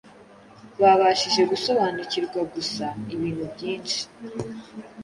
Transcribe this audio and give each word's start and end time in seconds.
babashije 0.81 1.41
gusobanukirwa 1.51 2.39
gusa 2.53 2.85
ibintu 3.13 3.43
byinshi 3.53 3.99